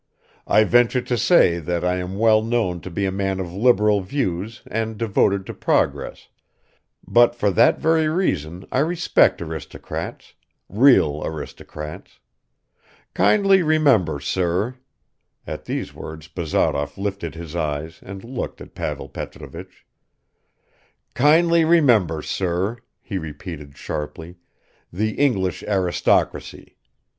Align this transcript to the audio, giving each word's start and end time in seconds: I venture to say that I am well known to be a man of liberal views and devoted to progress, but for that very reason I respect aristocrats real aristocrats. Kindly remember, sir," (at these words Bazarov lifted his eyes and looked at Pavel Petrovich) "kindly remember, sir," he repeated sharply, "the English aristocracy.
I 0.47 0.63
venture 0.63 1.03
to 1.03 1.15
say 1.15 1.59
that 1.59 1.85
I 1.85 1.97
am 1.97 2.17
well 2.17 2.41
known 2.41 2.81
to 2.81 2.89
be 2.89 3.05
a 3.05 3.11
man 3.11 3.39
of 3.39 3.53
liberal 3.53 4.01
views 4.01 4.63
and 4.65 4.97
devoted 4.97 5.45
to 5.45 5.53
progress, 5.53 6.27
but 7.07 7.35
for 7.35 7.51
that 7.51 7.77
very 7.79 8.07
reason 8.07 8.65
I 8.71 8.79
respect 8.79 9.43
aristocrats 9.43 10.33
real 10.67 11.21
aristocrats. 11.23 12.19
Kindly 13.13 13.61
remember, 13.61 14.19
sir," 14.19 14.77
(at 15.45 15.65
these 15.65 15.93
words 15.93 16.27
Bazarov 16.27 16.97
lifted 16.97 17.35
his 17.35 17.55
eyes 17.55 17.99
and 18.01 18.23
looked 18.23 18.59
at 18.59 18.73
Pavel 18.73 19.07
Petrovich) 19.07 19.85
"kindly 21.13 21.63
remember, 21.63 22.23
sir," 22.23 22.79
he 23.03 23.19
repeated 23.19 23.77
sharply, 23.77 24.37
"the 24.91 25.11
English 25.19 25.61
aristocracy. 25.67 26.75